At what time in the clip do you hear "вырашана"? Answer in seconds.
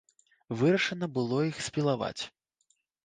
0.61-1.09